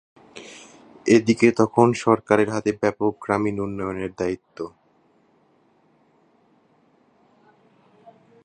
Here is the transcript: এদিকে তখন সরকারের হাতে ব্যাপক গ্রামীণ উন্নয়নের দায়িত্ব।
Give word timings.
এদিকে 1.07 1.47
তখন 1.59 1.87
সরকারের 2.03 2.49
হাতে 2.49 2.71
ব্যাপক 2.81 3.11
গ্রামীণ 3.23 3.57
উন্নয়নের 3.59 4.11
দায়িত্ব। 4.17 4.57